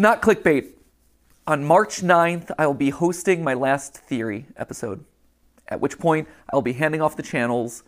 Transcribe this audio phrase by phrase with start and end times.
[0.00, 0.70] not clickbait.
[1.46, 5.04] On March 9th, I will be hosting my last theory episode,
[5.68, 7.82] at which point I will be handing off the channels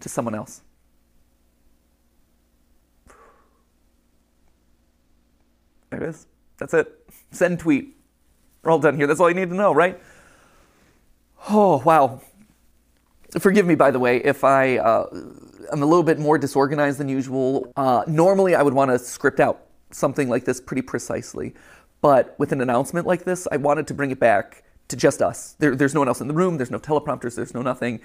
[0.00, 0.62] to someone else.
[5.90, 6.26] There it is.
[6.58, 6.92] That's it.
[7.30, 7.96] Send tweet.
[8.62, 9.06] We're all done here.
[9.06, 10.00] That's all you need to know, right?
[11.48, 12.20] Oh, wow.
[13.38, 15.06] Forgive me, by the way, if I uh,
[15.72, 17.72] am a little bit more disorganized than usual.
[17.76, 21.54] Uh, normally, I would want to script out something like this pretty precisely.
[22.00, 25.56] But with an announcement like this, I wanted to bring it back to just us.
[25.58, 28.00] There, there's no one else in the room, there's no teleprompters, there's no nothing.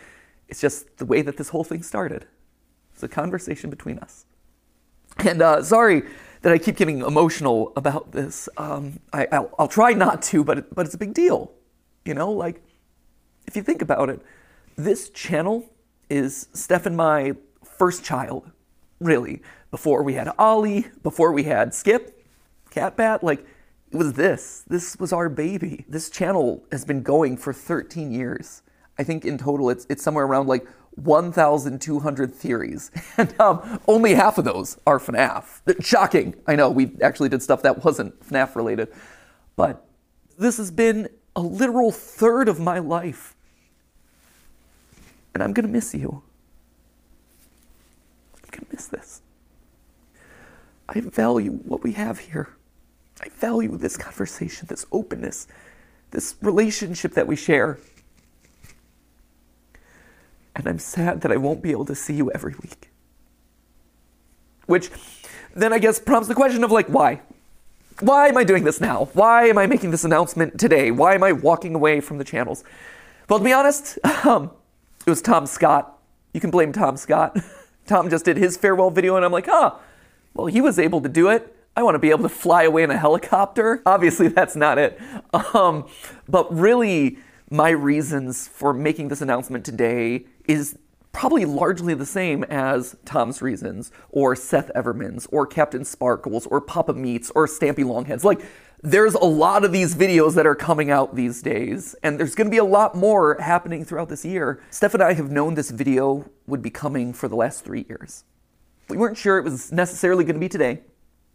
[0.48, 2.26] It's just the way that this whole thing started.
[2.94, 4.26] It's a conversation between us.
[5.18, 6.04] And uh, sorry
[6.42, 8.50] that I keep getting emotional about this.
[8.58, 11.52] Um, I, I'll, I'll, try not to, but, it, but it's a big deal.
[12.06, 12.62] You know, like,
[13.46, 14.22] if you think about it,
[14.76, 15.70] this channel
[16.10, 18.50] is Steph and my first child,
[19.00, 19.42] really.
[19.72, 22.26] Before we had Ollie, before we had Skip,
[22.72, 23.46] Catbat, like,
[23.92, 24.64] it was this.
[24.68, 25.86] This was our baby.
[25.88, 28.62] This channel has been going for 13 years.
[28.98, 34.38] I think in total it's, it's somewhere around like 1,200 theories, and um, only half
[34.38, 35.84] of those are FNAF.
[35.84, 36.36] Shocking.
[36.48, 38.90] I know, we actually did stuff that wasn't FNAF related.
[39.56, 39.86] But
[40.38, 43.36] this has been a literal third of my life.
[45.34, 46.24] And I'm to miss you.
[48.36, 49.22] I'm to miss this.
[50.94, 52.50] I value what we have here.
[53.22, 55.48] I value this conversation, this openness,
[56.12, 57.80] this relationship that we share.
[60.54, 62.90] And I'm sad that I won't be able to see you every week.
[64.66, 64.90] Which
[65.56, 67.22] then I guess prompts the question of like, why?
[68.02, 69.10] Why am I doing this now?
[69.14, 70.92] Why am I making this announcement today?
[70.92, 72.66] Why am I walking away from the channels?
[73.30, 74.52] Well, to be honest, um,
[75.06, 76.00] it was Tom Scott.
[76.34, 77.38] You can blame Tom Scott.
[77.86, 79.76] Tom just did his farewell video, and I'm like, huh,
[80.34, 81.56] well, he was able to do it.
[81.76, 83.82] I want to be able to fly away in a helicopter.
[83.86, 85.00] Obviously, that's not it.
[85.54, 85.88] Um,
[86.28, 87.18] but really,
[87.50, 90.78] my reasons for making this announcement today is
[91.12, 96.94] probably largely the same as Tom's reasons, or Seth Everman's, or Captain Sparkles, or Papa
[96.94, 98.24] Meats, or Stampy Longheads.
[98.24, 98.42] Like,
[98.82, 102.50] there's a lot of these videos that are coming out these days, and there's gonna
[102.50, 104.62] be a lot more happening throughout this year.
[104.70, 108.24] Steph and I have known this video would be coming for the last three years.
[108.92, 110.82] We weren't sure it was necessarily gonna be today.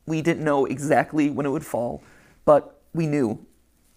[0.07, 2.03] We didn't know exactly when it would fall,
[2.45, 3.45] but we knew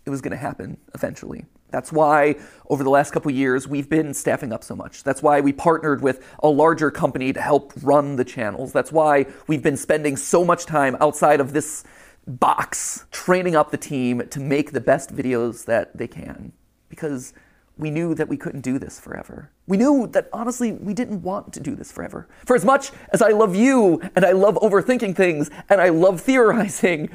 [0.05, 1.45] it was gonna happen eventually.
[1.71, 2.35] That's why
[2.69, 5.03] over the last couple years we've been staffing up so much.
[5.03, 8.71] That's why we partnered with a larger company to help run the channels.
[8.71, 11.83] That's why we've been spending so much time outside of this
[12.25, 16.53] box training up the team to make the best videos that they can
[16.87, 17.33] because
[17.79, 19.49] we knew that we couldn't do this forever.
[19.65, 22.27] We knew that honestly, we didn't want to do this forever.
[22.45, 26.19] For as much as I love you and I love overthinking things and I love
[26.19, 27.09] theorizing,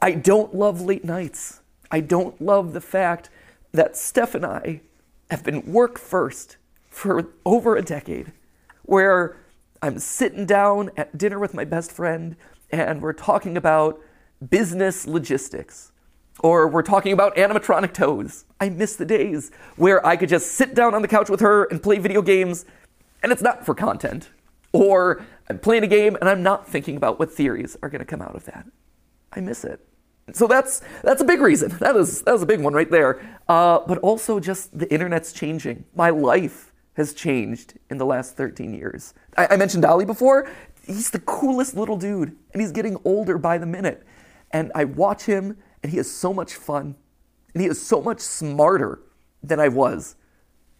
[0.00, 1.60] I don't love late nights.
[1.90, 3.30] I don't love the fact
[3.72, 4.80] that Steph and I
[5.30, 6.56] have been work first
[6.88, 8.32] for over a decade,
[8.82, 9.36] where
[9.82, 12.36] I'm sitting down at dinner with my best friend
[12.70, 14.00] and we're talking about
[14.50, 15.92] business logistics,
[16.40, 18.44] or we're talking about animatronic toes.
[18.60, 21.64] I miss the days where I could just sit down on the couch with her
[21.64, 22.64] and play video games,
[23.22, 24.30] and it's not for content.
[24.72, 28.04] Or I'm playing a game and I'm not thinking about what theories are going to
[28.04, 28.66] come out of that.
[29.32, 29.80] I miss it.
[30.32, 31.76] So that's that's a big reason.
[31.78, 33.20] That is that was a big one right there.
[33.48, 35.84] Uh, but also just the internet's changing.
[35.94, 39.14] My life has changed in the last 13 years.
[39.36, 40.50] I, I mentioned Ollie before.
[40.84, 44.04] He's the coolest little dude, and he's getting older by the minute.
[44.50, 46.96] And I watch him, and he is so much fun,
[47.54, 48.98] and he is so much smarter
[49.40, 50.16] than I was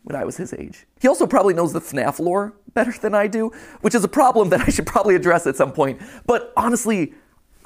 [0.03, 0.85] when I was his age.
[1.01, 3.53] He also probably knows the FNAF lore better than I do,
[3.83, 6.01] which is a problem that I should probably address at some point.
[6.27, 7.15] But honestly,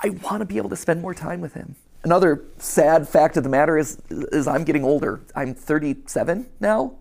[0.01, 1.77] I want to be able to spend more time with him.
[2.05, 5.23] Another sad fact of the matter is, is I'm getting older.
[5.35, 6.93] I'm 37 now.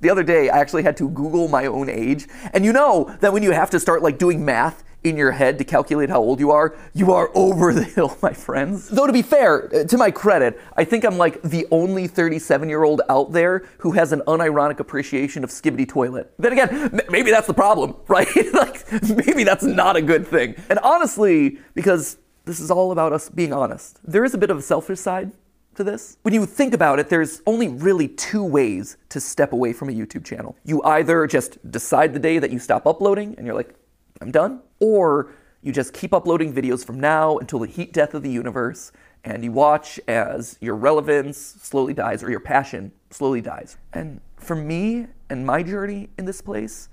[0.00, 2.26] The other day, I actually had to Google my own age.
[2.52, 5.58] And you know that when you have to start like doing math in your head
[5.58, 8.88] to calculate how old you are, you are over the hill, my friends.
[8.88, 12.68] Though to be fair, uh, to my credit, I think I'm like the only 37
[12.68, 16.32] year old out there who has an unironic appreciation of Skibidi Toilet.
[16.38, 18.28] Then again, maybe that's the problem, right?
[18.52, 18.84] like,
[19.26, 20.54] maybe that's not a good thing.
[20.68, 24.58] And honestly, because this is all about us being honest, there is a bit of
[24.58, 25.32] a selfish side
[25.76, 26.18] to this.
[26.22, 29.92] When you think about it, there's only really two ways to step away from a
[29.92, 30.56] YouTube channel.
[30.64, 33.74] You either just decide the day that you stop uploading and you're like,
[34.20, 34.60] I'm done.
[34.80, 35.32] Or
[35.62, 38.92] you just keep uploading videos from now until the heat death of the universe
[39.24, 43.76] and you watch as your relevance slowly dies or your passion slowly dies.
[43.92, 46.88] And for me and my journey in this place,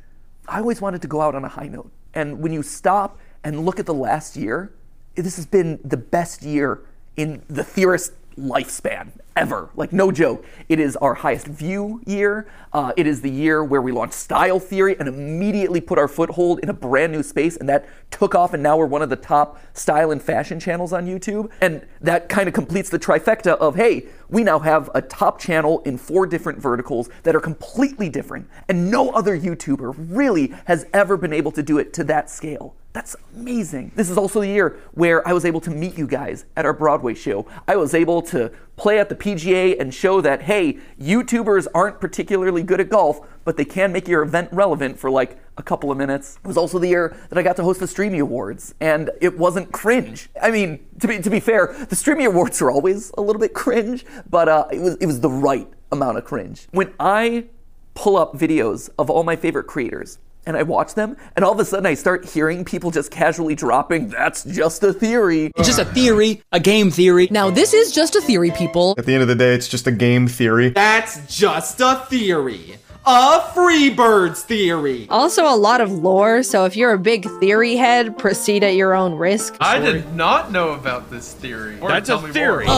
[0.47, 1.91] I always wanted to go out on a high note.
[2.13, 4.73] And when you stop and look at the last year,
[5.15, 6.81] this has been the best year
[7.15, 9.69] in the theorist lifespan ever.
[9.75, 10.45] Like, no joke.
[10.69, 12.47] It is our highest view year.
[12.71, 16.59] Uh, it is the year where we launched Style Theory and immediately put our foothold
[16.59, 19.15] in a brand new space, and that took off, and now we're one of the
[19.15, 21.51] top style and fashion channels on YouTube.
[21.61, 25.81] And that kind of completes the trifecta of hey, we now have a top channel
[25.85, 31.17] in four different verticals that are completely different, and no other YouTuber really has ever
[31.17, 32.75] been able to do it to that scale.
[32.95, 33.91] That's amazing.
[33.93, 36.71] This is also the year where I was able to meet you guys at our
[36.71, 37.45] Broadway show.
[37.67, 42.63] I was able to play at the PGA and show that, hey, YouTubers aren't particularly
[42.63, 45.97] good at golf, but they can make your event relevant for like a couple of
[45.97, 46.39] minutes.
[46.41, 49.37] It was also the year that I got to host the Streamy Awards, and it
[49.37, 50.29] wasn't cringe.
[50.41, 53.53] I mean, to be, to be fair, the Streamy Awards are always a little bit
[53.53, 56.69] cringe, but uh, it, was, it was the right amount of cringe.
[56.71, 57.47] When I
[57.93, 61.59] pull up videos of all my favorite creators, and I watch them, and all of
[61.59, 65.51] a sudden I start hearing people just casually dropping, that's just a theory.
[65.55, 67.27] It's just a theory, a game theory.
[67.31, 68.95] Now, this is just a theory, people.
[68.97, 70.69] At the end of the day, it's just a game theory.
[70.69, 72.77] That's just a theory.
[73.07, 75.05] A Freebirds theory.
[75.11, 78.95] Also, a lot of lore, so if you're a big theory head, proceed at your
[78.95, 79.55] own risk.
[79.59, 81.79] I did not know about this theory.
[81.79, 82.65] Or That's a me theory.
[82.65, 82.73] more.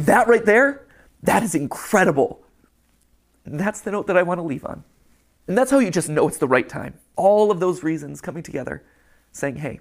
[0.00, 0.84] That right there,
[1.22, 2.42] that is incredible.
[3.46, 4.82] That's the note that I want to leave on.
[5.46, 6.94] And that's how you just know it's the right time.
[7.16, 8.82] All of those reasons coming together,
[9.32, 9.80] saying, hey,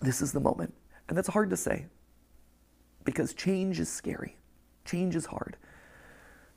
[0.00, 0.74] this is the moment.
[1.08, 1.86] And that's hard to say
[3.04, 4.36] because change is scary,
[4.84, 5.56] change is hard.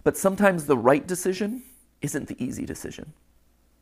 [0.04, 1.64] But sometimes the right decision
[2.02, 3.14] isn't the easy decision.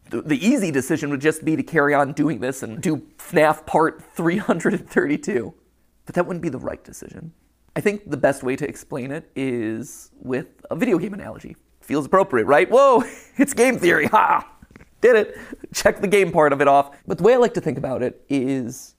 [0.09, 4.03] The, easy decision would just be to carry on doing this and do FNAF part
[4.15, 5.53] 332.
[6.06, 7.31] But that wouldn't be the right decision.
[7.75, 11.56] I think the best way to explain it is with a video game analogy.
[11.89, 12.69] Feels appropriate, right?
[12.69, 13.03] Whoa,
[13.38, 14.06] it's game theory.
[14.06, 14.47] Ha!
[15.01, 15.38] Did it.
[15.74, 16.95] Check the game part of it off.
[17.07, 18.94] But the way I like to think about it is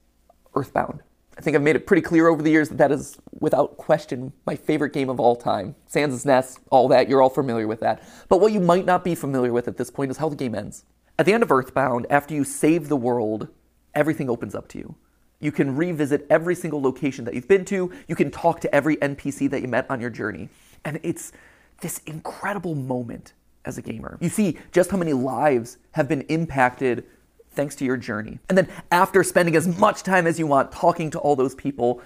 [0.53, 0.99] Earthbound.
[1.37, 4.33] I think I've made it pretty clear over the years that that is, without question,
[4.45, 5.73] my favorite game of all time.
[5.87, 8.03] Sans Ness, all that, you're all familiar with that.
[8.27, 10.53] But what you might not be familiar with at this point is how the game
[10.53, 10.83] ends.
[11.17, 13.47] At the end of Earthbound, after you save the world,
[13.95, 14.95] everything opens up to you.
[15.39, 17.89] You can revisit every single location that you've been to.
[18.09, 20.49] You can talk to every NPC that you met on your journey.
[20.83, 21.31] And it's
[21.81, 23.33] this incredible moment
[23.65, 24.17] as a gamer.
[24.21, 27.05] You see just how many lives have been impacted
[27.51, 28.39] thanks to your journey.
[28.49, 32.01] And then after spending as much time as you want talking to all those people,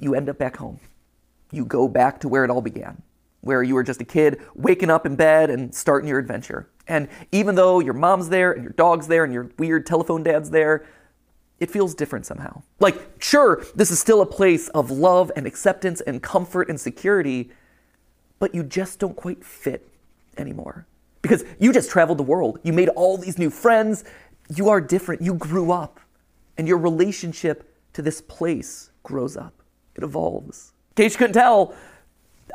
[0.00, 0.80] you end up back home.
[1.52, 3.02] You go back to where it all began,
[3.42, 6.68] where you were just a kid waking up in bed and starting your adventure.
[6.86, 10.50] And even though your mom's there and your dog's there and your weird telephone dad's
[10.50, 10.86] there,
[11.60, 12.62] it feels different somehow.
[12.80, 17.50] Like, sure, this is still a place of love and acceptance and comfort and security,
[18.38, 19.86] but you just don't quite fit
[20.36, 20.86] anymore.
[21.22, 22.58] Because you just traveled the world.
[22.62, 24.04] You made all these new friends.
[24.54, 25.22] You are different.
[25.22, 26.00] You grew up.
[26.56, 29.54] And your relationship to this place grows up.
[29.94, 30.72] It evolves.
[30.96, 31.74] In case you couldn't tell,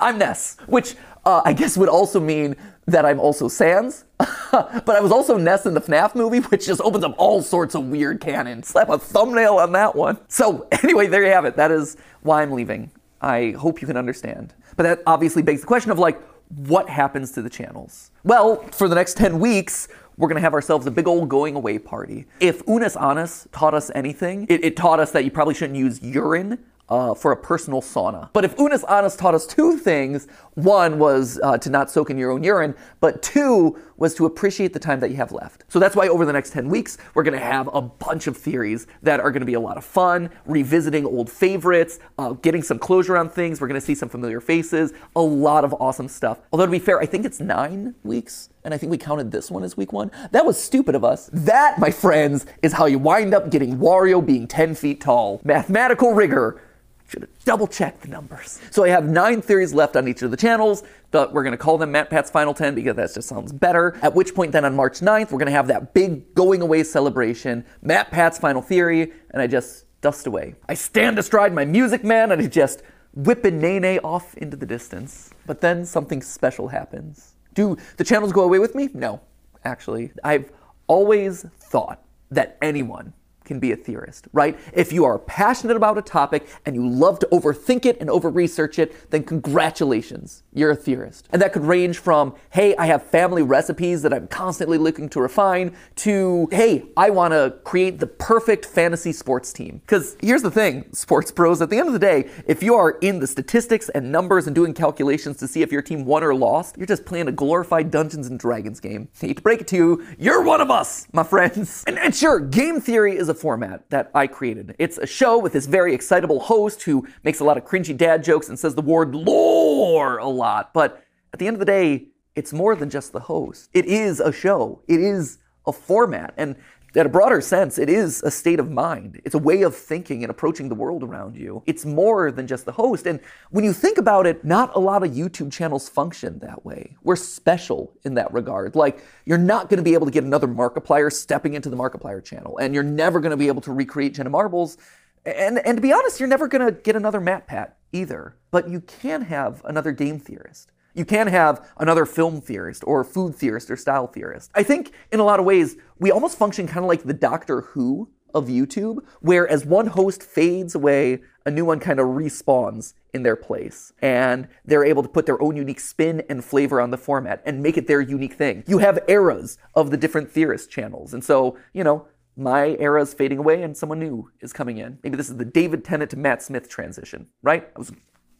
[0.01, 0.95] I'm Ness, which
[1.25, 4.05] uh, I guess would also mean that I'm also Sans.
[4.17, 7.75] but I was also Ness in the FNAF movie, which just opens up all sorts
[7.75, 8.63] of weird canon.
[8.63, 10.17] Slap a thumbnail on that one.
[10.27, 11.55] So, anyway, there you have it.
[11.55, 12.91] That is why I'm leaving.
[13.23, 14.53] I hope you can understand.
[14.75, 18.11] But that obviously begs the question of like, what happens to the channels?
[18.23, 19.87] Well, for the next 10 weeks,
[20.17, 22.25] we're gonna have ourselves a big old going away party.
[22.39, 26.01] If Unus Annus taught us anything, it, it taught us that you probably shouldn't use
[26.01, 26.59] urine
[26.89, 28.29] uh, for a personal sauna.
[28.33, 32.17] But if Unus Annus taught us two things, one was uh, to not soak in
[32.17, 35.63] your own urine, but two was to appreciate the time that you have left.
[35.69, 38.87] So that's why over the next 10 weeks, we're gonna have a bunch of theories
[39.01, 43.17] that are gonna be a lot of fun, revisiting old favorites, uh, getting some closure
[43.17, 43.61] on things.
[43.61, 46.39] We're gonna see some familiar faces, a lot of awesome stuff.
[46.51, 49.51] Although to be fair, I think it's nine weeks, and I think we counted this
[49.51, 50.11] one as week one.
[50.31, 51.29] That was stupid of us.
[51.33, 55.41] That, my friends, is how you wind up getting Wario being 10 feet tall.
[55.43, 56.61] Mathematical rigor.
[57.09, 58.59] Should have double checked the numbers.
[58.71, 61.77] So I have nine theories left on each of the channels, but we're gonna call
[61.77, 63.95] them Matt Pat's Final 10 because that just sounds better.
[64.01, 67.65] At which point, then on March 9th, we're gonna have that big going away celebration,
[67.81, 70.55] Matt Pat's Final Theory, and I just dust away.
[70.67, 72.81] I stand astride my music man and I just
[73.13, 75.29] whip a Nae Nae off into the distance.
[75.45, 77.32] But then something special happens.
[77.53, 78.89] Do the channels go away with me?
[78.93, 79.21] No,
[79.63, 80.11] actually.
[80.23, 80.51] I've
[80.87, 83.13] always thought that anyone
[83.45, 84.57] can be a theorist, right?
[84.73, 88.29] If you are passionate about a topic and you love to overthink it and over
[88.29, 91.27] research it, then congratulations, you're a theorist.
[91.31, 95.21] And that could range from, hey, I have family recipes that I'm constantly looking to
[95.21, 99.81] refine, to, hey, I want to create the perfect fantasy sports team.
[99.85, 102.91] Because here's the thing, sports pros, at the end of the day, if you are
[103.01, 106.35] in the statistics and numbers and doing calculations to see if your team won or
[106.35, 109.07] lost, you're just playing a glorified Dungeons and Dragons game.
[109.19, 111.83] hate to break it to you, you're one of us, my friends.
[111.87, 114.75] And, and sure, game theory is a a format that I created.
[114.79, 118.23] It's a show with this very excitable host who makes a lot of cringy dad
[118.23, 120.73] jokes and says the word lore a lot.
[120.73, 123.69] But at the end of the day, it's more than just the host.
[123.73, 124.81] It is a show.
[124.87, 126.33] It is a format.
[126.37, 126.55] And
[127.01, 129.19] in a broader sense, it is a state of mind.
[129.25, 131.63] It's a way of thinking and approaching the world around you.
[131.65, 133.07] It's more than just the host.
[133.07, 133.19] And
[133.49, 136.95] when you think about it, not a lot of YouTube channels function that way.
[137.03, 138.75] We're special in that regard.
[138.75, 142.23] Like, you're not going to be able to get another Markiplier stepping into the Markiplier
[142.23, 144.77] channel, and you're never going to be able to recreate Jenna Marbles.
[145.25, 148.35] And, and to be honest, you're never going to get another MatPat either.
[148.51, 150.69] But you can have another game theorist.
[150.95, 154.51] You can have another film theorist or food theorist or style theorist.
[154.53, 157.61] I think in a lot of ways, we almost function kind of like the Doctor
[157.61, 162.93] Who of YouTube, where as one host fades away, a new one kind of respawns
[163.13, 163.93] in their place.
[164.01, 167.63] And they're able to put their own unique spin and flavor on the format and
[167.63, 168.65] make it their unique thing.
[168.67, 171.13] You have eras of the different theorist channels.
[171.13, 172.05] And so, you know,
[172.35, 174.99] my era is fading away and someone new is coming in.
[175.03, 177.73] Maybe this is the David Tennant to Matt Smith transition, right?
[177.73, 177.93] That was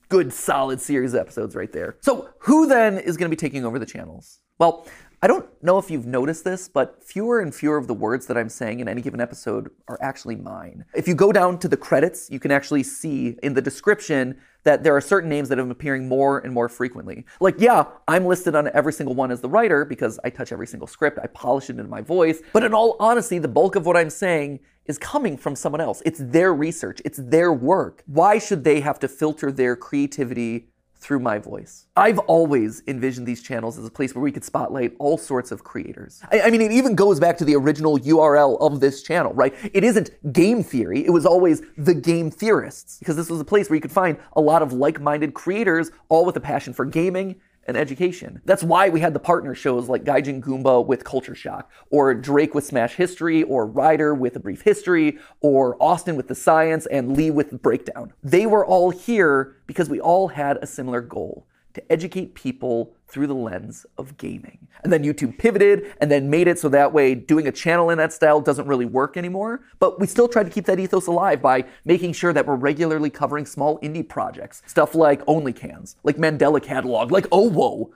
[0.09, 1.95] good solid series of episodes right there.
[2.01, 4.41] So, who then is going to be taking over the channels?
[4.59, 4.85] Well,
[5.23, 8.37] I don't know if you've noticed this, but fewer and fewer of the words that
[8.37, 10.83] I'm saying in any given episode are actually mine.
[10.93, 14.83] If you go down to the credits, you can actually see in the description that
[14.83, 17.23] there are certain names that have been appearing more and more frequently.
[17.39, 20.67] Like, yeah, I'm listed on every single one as the writer because I touch every
[20.67, 22.41] single script, I polish it into my voice.
[22.51, 26.01] But in all honesty, the bulk of what I'm saying is coming from someone else.
[26.05, 28.03] It's their research, it's their work.
[28.07, 30.67] Why should they have to filter their creativity
[31.03, 31.85] through my voice.
[31.97, 35.63] I've always envisioned these channels as a place where we could spotlight all sorts of
[35.63, 36.21] creators.
[36.31, 39.53] I, I, mean, it even goes back to the original URL of this channel, right?
[39.73, 43.69] It isn't game theory, it was always the game theorists, because this was a place
[43.69, 46.85] where you could find a lot of like minded creators, all with a passion for
[46.85, 47.35] gaming
[47.67, 48.41] and education.
[48.45, 52.53] That's why we had the partner shows like Gaijin Goomba with Culture Shock, or Drake
[52.53, 57.15] with Smash History, or Ryder with A Brief History, or Austin with The Science, and
[57.15, 58.13] Lee with Breakdown.
[58.23, 63.27] They were all here because we all had a similar goal to educate people through
[63.27, 64.67] the lens of gaming.
[64.83, 67.97] And then YouTube pivoted and then made it so that way doing a channel in
[67.99, 69.63] that style doesn't really work anymore.
[69.79, 73.09] But we still try to keep that ethos alive by making sure that we're regularly
[73.09, 74.61] covering small indie projects.
[74.65, 77.91] Stuff like OnlyCans, like Mandela Catalog, like oh, OWO.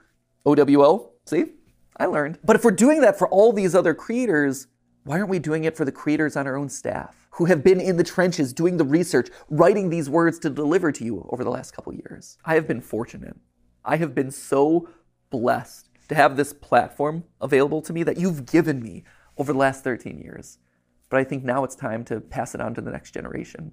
[0.46, 1.10] OWO?
[1.26, 1.46] See?
[1.96, 2.38] I learned.
[2.44, 4.68] But if we're doing that for all these other creators,
[5.04, 7.80] why aren't we doing it for the creators on our own staff who have been
[7.80, 11.50] in the trenches doing the research, writing these words to deliver to you over the
[11.50, 12.38] last couple years?
[12.44, 13.36] I have been fortunate.
[13.88, 14.86] I have been so
[15.30, 19.02] blessed to have this platform available to me that you've given me
[19.38, 20.58] over the last 13 years.
[21.08, 23.72] But I think now it's time to pass it on to the next generation.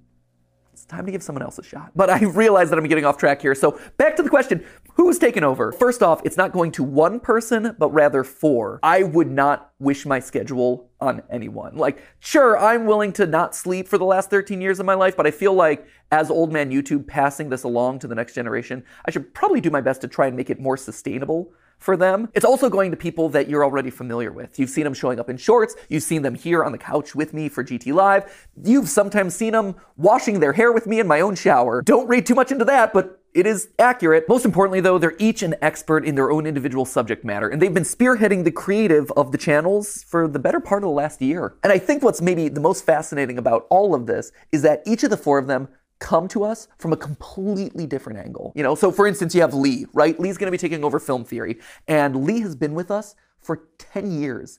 [0.76, 1.92] It's time to give someone else a shot.
[1.96, 3.54] But I realize that I'm getting off track here.
[3.54, 5.72] So back to the question who's taking over?
[5.72, 8.78] First off, it's not going to one person, but rather four.
[8.82, 11.76] I would not wish my schedule on anyone.
[11.76, 15.16] Like, sure, I'm willing to not sleep for the last 13 years of my life,
[15.16, 18.84] but I feel like as old man YouTube passing this along to the next generation,
[19.06, 22.28] I should probably do my best to try and make it more sustainable for them.
[22.34, 24.58] It's also going to people that you're already familiar with.
[24.58, 27.34] You've seen them showing up in shorts, you've seen them here on the couch with
[27.34, 31.20] me for GT Live, you've sometimes seen them washing their hair with me in my
[31.20, 31.82] own shower.
[31.82, 34.26] Don't read too much into that, but it is accurate.
[34.30, 37.74] Most importantly, though, they're each an expert in their own individual subject matter, and they've
[37.74, 41.54] been spearheading the creative of the channels for the better part of the last year.
[41.62, 45.04] And I think what's maybe the most fascinating about all of this is that each
[45.04, 45.68] of the four of them
[45.98, 48.52] come to us from a completely different angle.
[48.54, 50.18] You know, so for instance, you have Lee, right?
[50.18, 53.68] Lee's going to be taking over film theory, and Lee has been with us for
[53.78, 54.58] 10 years.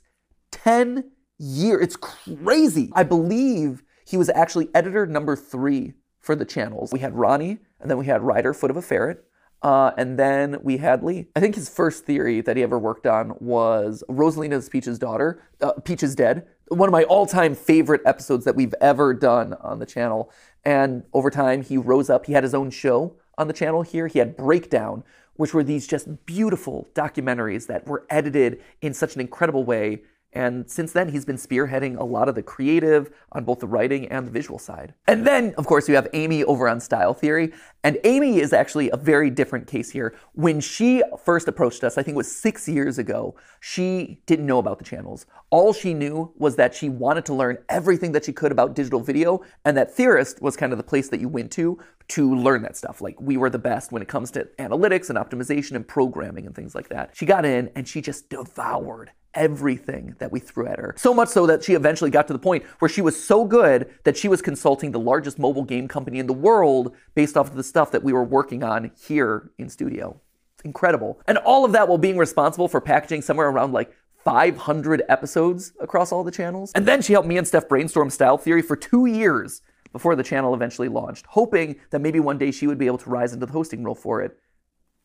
[0.51, 1.83] 10 years.
[1.83, 2.89] It's crazy.
[2.93, 6.91] I believe he was actually editor number three for the channels.
[6.91, 9.23] We had Ronnie, and then we had Ryder, Foot of a Ferret.
[9.61, 11.27] Uh, and then we had Lee.
[11.35, 15.41] I think his first theory that he ever worked on was Rosalina's Peach's daughter.
[15.59, 16.47] Uh, Peach is dead.
[16.69, 20.31] One of my all-time favorite episodes that we've ever done on the channel.
[20.65, 22.25] And over time, he rose up.
[22.25, 24.07] He had his own show on the channel here.
[24.07, 25.03] He had Breakdown,
[25.35, 30.01] which were these just beautiful documentaries that were edited in such an incredible way
[30.33, 34.07] and since then, he's been spearheading a lot of the creative on both the writing
[34.09, 34.93] and the visual side.
[35.07, 37.53] And then, of course, you have Amy over on Style Theory.
[37.83, 40.15] And Amy is actually a very different case here.
[40.33, 44.59] When she first approached us, I think it was six years ago, she didn't know
[44.59, 45.25] about the channels.
[45.49, 48.99] All she knew was that she wanted to learn everything that she could about digital
[48.99, 51.79] video, and that Theorist was kind of the place that you went to
[52.09, 53.01] to learn that stuff.
[53.01, 56.55] Like, we were the best when it comes to analytics and optimization and programming and
[56.55, 57.11] things like that.
[57.13, 60.93] She got in and she just devoured everything that we threw at her.
[60.97, 63.89] So much so that she eventually got to the point where she was so good
[64.03, 67.55] that she was consulting the largest mobile game company in the world based off of
[67.55, 70.19] the stuff that we were working on here in studio.
[70.55, 71.21] It's incredible.
[71.27, 76.11] And all of that while being responsible for packaging somewhere around like 500 episodes across
[76.11, 76.71] all the channels.
[76.73, 79.61] And then she helped me and Steph brainstorm Style Theory for two years
[79.93, 83.09] before the channel eventually launched, hoping that maybe one day she would be able to
[83.09, 84.37] rise into the hosting role for it.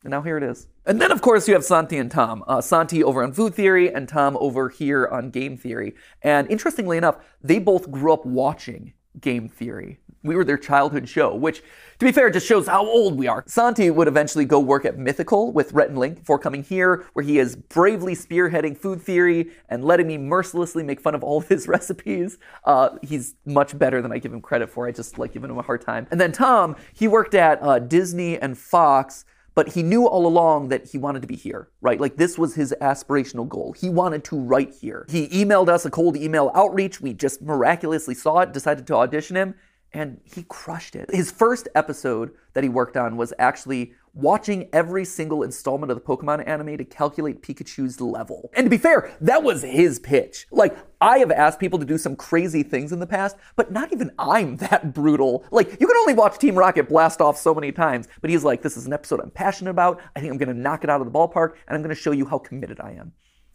[0.04, 0.66] And now here it is.
[0.85, 2.42] And then, of course, you have Santi and Tom.
[2.49, 5.94] Uh, Santi over on Food Theory and Tom over here on Game Theory.
[6.23, 9.99] And interestingly enough, they both grew up watching Game Theory.
[10.25, 11.62] We were their childhood show, which,
[11.99, 13.42] to be fair, just shows how old we are.
[13.47, 17.25] Santi would eventually go work at Mythical with Rhett and Link before coming here, where
[17.25, 21.49] he is bravely spearheading food theory and letting me mercilessly make fun of all of
[21.49, 22.38] his recipes.
[22.64, 24.87] Uh, he's much better than I give him credit for.
[24.87, 26.06] I just like giving him a hard time.
[26.12, 30.68] And then Tom, he worked at uh, Disney and Fox but he knew all along
[30.68, 32.00] that he wanted to be here, right?
[32.00, 33.73] Like this was his aspirational goal.
[33.73, 35.06] He wanted to write here.
[35.09, 37.00] He emailed us a cold email outreach.
[37.00, 39.54] We just miraculously saw it, decided to audition him,
[39.95, 41.15] and he crushed it.
[41.15, 46.05] His first episode that he worked on was actually watching every single installment of the
[46.05, 48.51] Pokemon anime to calculate Pikachu's level.
[48.55, 50.47] And to be fair, that was his pitch.
[50.51, 53.93] Like, I have asked people to do some crazy things in the past, but not
[53.93, 55.45] even I'm that brutal.
[55.51, 58.63] Like, you can only watch Team Rocket blast off so many times, but he's like,
[58.63, 60.01] this is an episode I'm passionate about.
[60.15, 62.27] I think I'm gonna knock it out of the ballpark, and I'm gonna show you
[62.27, 63.13] how committed I am.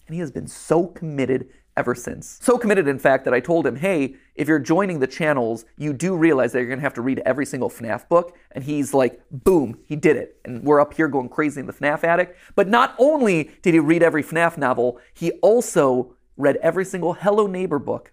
[0.08, 2.40] And he has been so committed ever since.
[2.42, 5.94] So committed, in fact, that I told him, hey, if you're joining the channels, you
[5.94, 8.36] do realize that you're gonna have to read every single FNAF book.
[8.52, 10.38] And he's like, boom, he did it.
[10.44, 12.36] And we're up here going crazy in the FNAF attic.
[12.56, 17.48] But not only did he read every FNAF novel, he also read every single Hello
[17.48, 18.12] Neighbor book.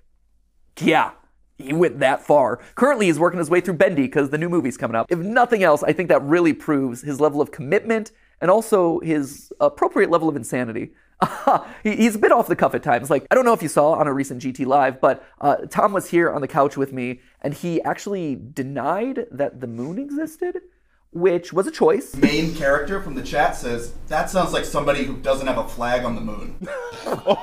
[0.80, 1.12] Yeah,
[1.56, 2.60] he went that far.
[2.74, 5.06] Currently, he's working his way through Bendy because the new movie's coming up.
[5.10, 9.52] If nothing else, I think that really proves his level of commitment and also his
[9.60, 10.92] appropriate level of insanity.
[11.82, 13.10] he's a bit off the cuff at times.
[13.10, 15.92] Like, I don't know if you saw on a recent GT Live, but uh, Tom
[15.92, 20.60] was here on the couch with me, and he actually denied that the moon existed,
[21.12, 22.14] which was a choice.
[22.16, 26.04] Main character from the chat says, That sounds like somebody who doesn't have a flag
[26.04, 26.56] on the moon.
[27.06, 27.40] oh!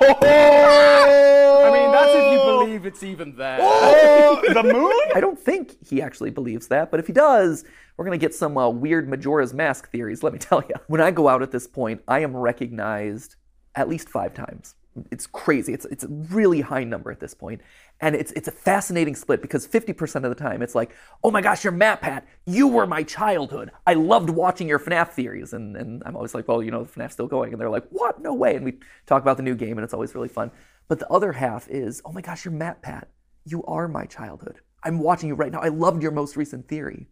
[1.63, 3.57] I mean, that's if you believe it's even there.
[4.53, 4.91] the moon?
[5.15, 7.63] I don't think he actually believes that, but if he does,
[7.95, 10.75] we're going to get some uh, weird Majora's Mask theories, let me tell you.
[10.87, 13.35] When I go out at this point, I am recognized
[13.75, 14.75] at least five times.
[15.09, 15.73] It's crazy.
[15.73, 17.61] It's, it's a really high number at this point.
[18.01, 21.39] And it's, it's a fascinating split because 50% of the time it's like, oh my
[21.39, 22.27] gosh, you're Matt Pat.
[22.45, 23.71] You were my childhood.
[23.87, 25.53] I loved watching your FNAF theories.
[25.53, 27.53] And, and I'm always like, well, you know, FNAF's still going.
[27.53, 28.21] And they're like, what?
[28.21, 28.55] No way.
[28.55, 30.51] And we talk about the new game and it's always really fun.
[30.89, 33.07] But the other half is, oh my gosh, you're Matt Pat.
[33.45, 34.59] You are my childhood.
[34.83, 35.61] I'm watching you right now.
[35.61, 37.07] I loved your most recent theory.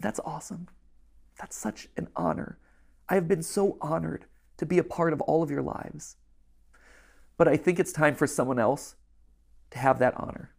[0.00, 0.68] That's awesome.
[1.38, 2.58] That's such an honor.
[3.08, 4.24] I have been so honored
[4.58, 6.16] to be a part of all of your lives.
[7.36, 8.96] But I think it's time for someone else
[9.70, 10.52] to have that honor.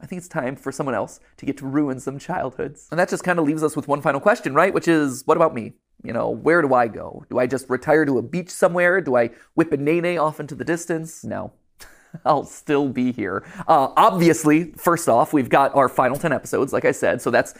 [0.00, 2.88] I think it's time for someone else to get to ruin some childhoods.
[2.90, 4.74] And that just kind of leaves us with one final question, right?
[4.74, 5.72] Which is, what about me?
[6.02, 7.24] You know, where do I go?
[7.30, 9.00] Do I just retire to a beach somewhere?
[9.00, 11.24] Do I whip a nae nae off into the distance?
[11.24, 11.52] No.
[12.24, 13.44] I'll still be here.
[13.66, 17.54] Uh, obviously, first off, we've got our final 10 episodes, like I said, so that's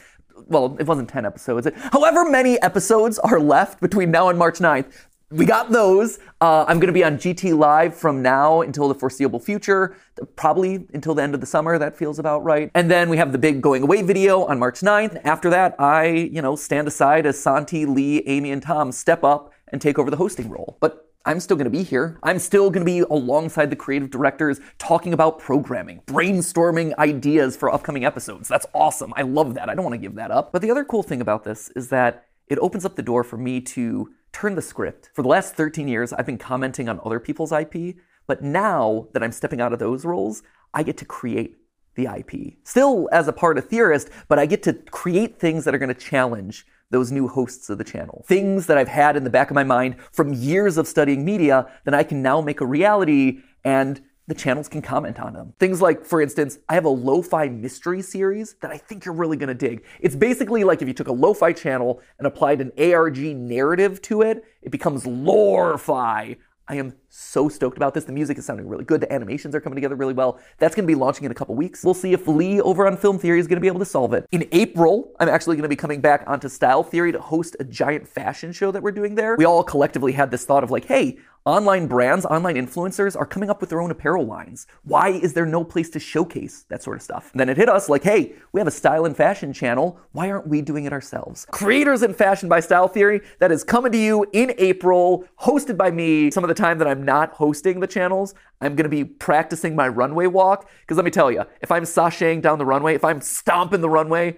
[0.47, 1.67] well, it wasn't 10 episodes.
[1.91, 4.91] However many episodes are left between now and March 9th,
[5.31, 6.19] we got those.
[6.39, 9.95] Uh, I'm going to be on GT Live from now until the foreseeable future,
[10.35, 11.77] probably until the end of the summer.
[11.77, 12.69] That feels about right.
[12.75, 15.19] And then we have the big going away video on March 9th.
[15.25, 19.51] After that, I, you know, stand aside as Santi, Lee, Amy, and Tom step up
[19.69, 20.77] and take over the hosting role.
[20.79, 22.19] But I'm still going to be here.
[22.21, 27.73] I'm still going to be alongside the creative directors talking about programming, brainstorming ideas for
[27.73, 28.47] upcoming episodes.
[28.47, 29.11] That's awesome.
[29.15, 29.67] I love that.
[29.67, 30.53] I don't want to give that up.
[30.53, 33.37] But the other cool thing about this is that it opens up the door for
[33.37, 35.09] me to turn the script.
[35.13, 37.95] For the last 13 years, I've been commenting on other people's IP,
[38.27, 40.43] but now that I'm stepping out of those roles,
[40.73, 41.55] I get to create
[41.95, 42.55] the IP.
[42.65, 45.93] Still as a part of Theorist, but I get to create things that are going
[45.93, 48.25] to challenge those new hosts of the channel.
[48.27, 51.71] Things that I've had in the back of my mind from years of studying media
[51.85, 55.53] that I can now make a reality and the channels can comment on them.
[55.59, 59.37] Things like, for instance, I have a lo-fi mystery series that I think you're really
[59.37, 59.83] gonna dig.
[59.99, 64.21] It's basically like if you took a lo-fi channel and applied an ARG narrative to
[64.23, 66.37] it, it becomes lore-fi.
[66.67, 68.03] I am so stoked about this.
[68.03, 68.99] The music is sounding really good.
[68.99, 70.37] The animations are coming together really well.
[70.57, 71.81] That's going to be launching in a couple weeks.
[71.83, 74.13] We'll see if Lee over on Film Theory is going to be able to solve
[74.13, 74.27] it.
[74.33, 77.63] In April, I'm actually going to be coming back onto Style Theory to host a
[77.63, 79.37] giant fashion show that we're doing there.
[79.37, 83.51] We all collectively had this thought of like, hey, online brands, online influencers are coming
[83.51, 84.65] up with their own apparel lines.
[84.83, 87.29] Why is there no place to showcase that sort of stuff?
[87.31, 89.99] And then it hit us like, hey, we have a style and fashion channel.
[90.11, 91.45] Why aren't we doing it ourselves?
[91.51, 95.91] Creators in Fashion by Style Theory that is coming to you in April, hosted by
[95.91, 96.31] me.
[96.31, 99.75] Some of the time that I'm not hosting the channels, I'm going to be practicing
[99.75, 100.69] my runway walk.
[100.81, 103.89] Because let me tell you, if I'm sashaying down the runway, if I'm stomping the
[103.89, 104.37] runway,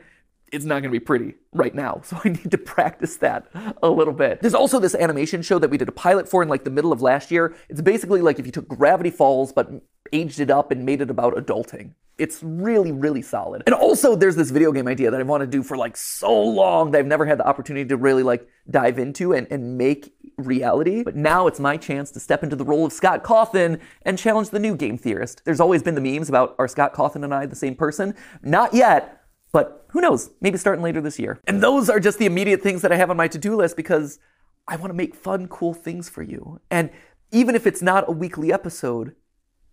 [0.51, 2.01] it's not going to be pretty right now.
[2.07, 3.47] So I need to practice that
[3.83, 4.39] a little bit.
[4.39, 6.93] There's also this animation show that we did a pilot for in like the middle
[6.93, 7.53] of last year.
[7.67, 9.69] It's basically like if you took Gravity Falls but
[10.13, 11.95] aged it up and made it about adulting.
[12.17, 13.63] It's really, really solid.
[13.65, 16.33] And also, there's this video game idea that I want to do for like so
[16.33, 20.13] long that I've never had the opportunity to really like dive into and, and make
[20.37, 21.03] reality.
[21.03, 24.49] But now it's my chance to step into the role of Scott Cawthon and challenge
[24.49, 25.43] the new game theorist.
[25.45, 28.15] There's always been the memes about are Scott Cawthon and I the same person?
[28.41, 30.29] Not yet, but who knows?
[30.41, 31.39] Maybe starting later this year.
[31.47, 33.75] And those are just the immediate things that I have on my to do list
[33.77, 34.19] because
[34.67, 36.59] I want to make fun, cool things for you.
[36.69, 36.89] And
[37.31, 39.15] even if it's not a weekly episode,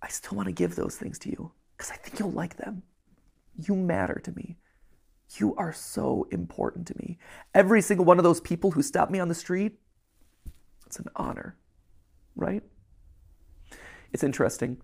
[0.03, 2.83] I still want to give those things to you because I think you'll like them.
[3.57, 4.57] You matter to me.
[5.37, 7.19] You are so important to me.
[7.55, 9.79] Every single one of those people who stop me on the street,
[10.87, 11.57] it's an honor,
[12.37, 12.63] right?
[14.13, 14.77] It's interesting.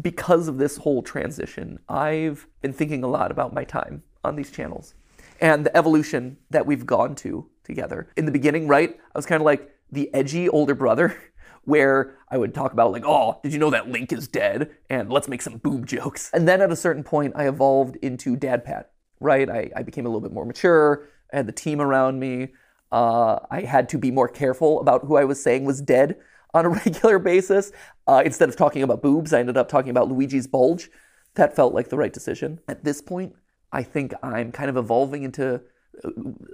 [0.00, 4.50] Because of this whole transition, I've been thinking a lot about my time on these
[4.50, 4.94] channels
[5.40, 8.08] and the evolution that we've gone to together.
[8.16, 11.16] In the beginning, right, I was kind of like the edgy older brother
[11.64, 14.70] where I would talk about like, oh, did you know that Link is dead?
[14.88, 16.30] And let's make some boob jokes.
[16.32, 19.48] And then at a certain point, I evolved into Dad Pat, right?
[19.50, 21.08] I, I became a little bit more mature.
[21.32, 22.54] I had the team around me.
[22.90, 26.16] Uh, I had to be more careful about who I was saying was dead
[26.54, 27.72] on a regular basis.
[28.06, 30.90] Uh, instead of talking about boobs, I ended up talking about Luigi's bulge.
[31.34, 32.60] That felt like the right decision.
[32.68, 33.34] At this point,
[33.72, 35.62] I think I'm kind of evolving into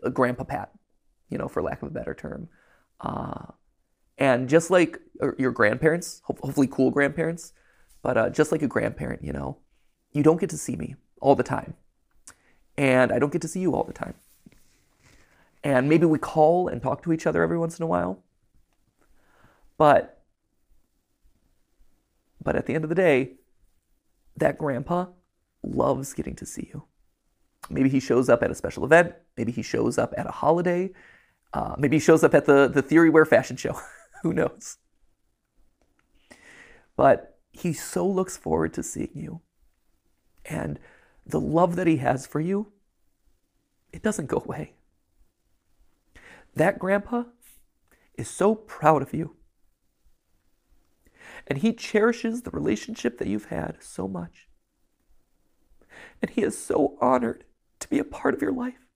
[0.03, 0.73] a, grandpa Pat,
[1.29, 2.49] you know, for lack of a better term.
[3.01, 3.47] Uh,
[4.19, 7.53] and just like uh, your grandparents, hopefully cool grandparents,
[8.03, 9.59] but uh, just like a grandparent, you know,
[10.13, 11.75] you don't get to see me all the time.
[12.77, 14.15] And I don't get to see you all the time.
[15.65, 18.23] And maybe we call and talk to each other every once in a while.
[19.79, 20.23] But
[22.43, 23.33] but at the end of the day,
[24.37, 25.07] that grandpa
[25.63, 26.85] loves getting to see you.
[27.69, 29.15] Maybe he shows up at a special event.
[29.37, 30.91] Maybe he shows up at a holiday.
[31.53, 33.79] Uh, maybe he shows up at the, the Theory Wear fashion show.
[34.23, 34.79] Who knows?
[36.97, 39.41] But he so looks forward to seeing you.
[40.45, 40.79] And
[41.27, 42.73] the love that he has for you,
[43.93, 44.75] it doesn't go away.
[46.55, 47.25] That grandpa
[48.17, 49.37] is so proud of you.
[51.49, 54.47] And he cherishes the relationship that you've had so much.
[56.21, 57.45] And he is so honored
[57.81, 58.87] to be a part of your life,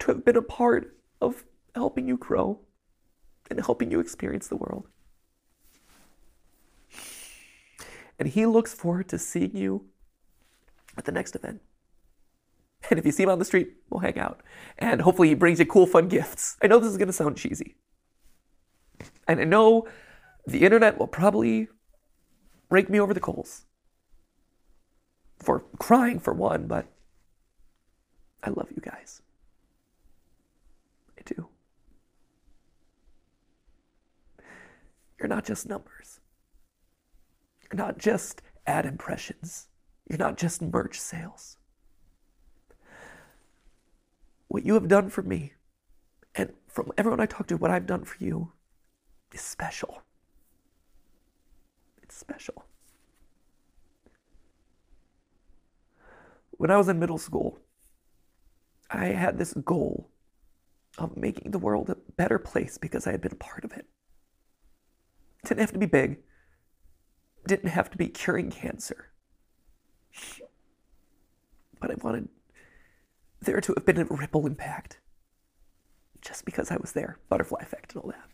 [0.00, 1.44] to have been a part of
[1.74, 2.60] helping you grow
[3.50, 4.86] and helping you experience the world.
[8.18, 9.86] And he looks forward to seeing you
[10.96, 11.62] at the next event.
[12.90, 14.42] And if you see him on the street, we'll hang out.
[14.78, 16.56] And hopefully he brings you cool, fun gifts.
[16.62, 17.76] I know this is going to sound cheesy.
[19.26, 19.86] And I know
[20.48, 21.68] the internet will probably
[22.70, 23.66] rake me over the coals
[25.38, 26.86] for crying for one, but
[28.42, 29.22] I love you guys.
[31.18, 31.48] I do.
[35.18, 36.20] You're not just numbers.
[37.62, 39.68] You're not just ad impressions.
[40.08, 41.58] You're not just merch sales.
[44.48, 45.52] What you have done for me,
[46.34, 48.52] and from everyone I talk to, what I've done for you
[49.32, 50.02] is special.
[52.18, 52.64] Special.
[56.50, 57.58] When I was in middle school,
[58.90, 60.10] I had this goal
[60.98, 63.86] of making the world a better place because I had been a part of it
[65.48, 66.18] didn't have to be big.
[67.46, 69.10] Didn't have to be curing cancer.
[71.80, 72.28] But I wanted
[73.40, 74.98] there to have been a ripple impact.
[76.20, 77.18] Just because I was there.
[77.28, 78.28] Butterfly effect and all that.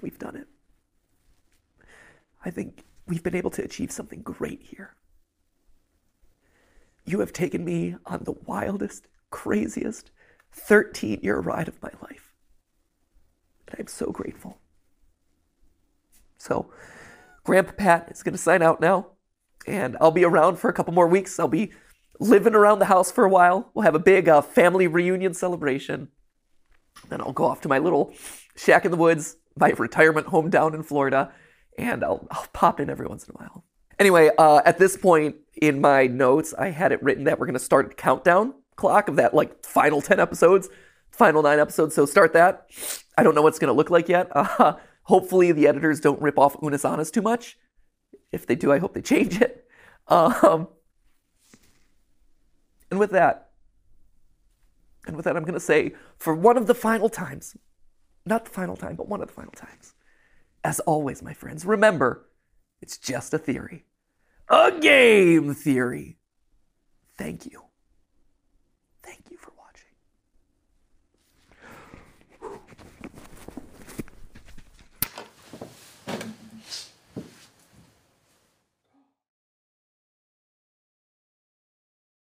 [0.00, 0.46] We've done it.
[2.46, 4.94] I think we've been able to achieve something great here.
[7.04, 10.12] You have taken me on the wildest, craziest
[10.52, 12.32] 13 year ride of my life.
[13.66, 14.58] And I'm so grateful.
[16.38, 16.70] So,
[17.42, 19.08] Grandpa Pat is going to sign out now,
[19.66, 21.40] and I'll be around for a couple more weeks.
[21.40, 21.72] I'll be
[22.20, 23.70] living around the house for a while.
[23.74, 26.08] We'll have a big uh, family reunion celebration.
[27.08, 28.14] Then I'll go off to my little
[28.56, 31.32] shack in the woods, my retirement home down in Florida,
[31.78, 33.64] and I'll, I'll pop in every once in a while.
[33.98, 37.54] Anyway, uh, at this point in my notes, I had it written that we're going
[37.54, 40.68] to start countdown clock of that like final 10 episodes,
[41.10, 41.94] final nine episodes.
[41.94, 42.66] So start that.
[43.18, 44.30] I don't know what's going to look like yet.
[44.36, 47.56] Uh, hopefully, the editors don't rip off Unus Annus too much.
[48.32, 49.62] If they do, I hope they change it.
[50.08, 50.68] Um,
[52.92, 53.50] and with that,
[55.04, 57.56] and with that, I'm going to say for one of the final times,
[58.24, 59.94] not the final time, but one of the final times,
[60.66, 62.26] as always, my friends, remember
[62.82, 63.84] it's just a theory.
[64.48, 66.18] a game theory.
[67.16, 67.65] Thank you.